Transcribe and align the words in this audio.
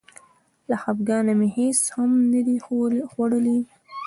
له 0.69 0.75
خپګانه 0.81 1.33
مې 1.39 1.47
هېڅ 1.57 1.79
هم 1.95 2.11
نه 2.33 2.41
دي 2.47 2.57
خوړلي. 3.11 3.59